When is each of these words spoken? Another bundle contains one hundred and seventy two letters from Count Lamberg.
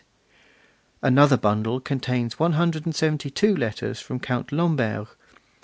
Another 1.03 1.37
bundle 1.37 1.79
contains 1.79 2.39
one 2.39 2.53
hundred 2.53 2.87
and 2.87 2.95
seventy 2.95 3.29
two 3.29 3.55
letters 3.55 3.99
from 3.99 4.19
Count 4.19 4.47
Lamberg. 4.51 5.09